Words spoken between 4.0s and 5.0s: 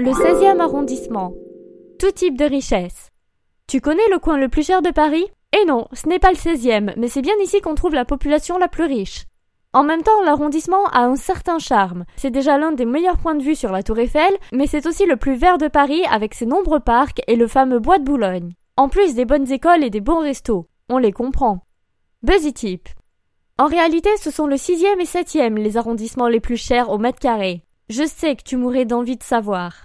le coin le plus cher de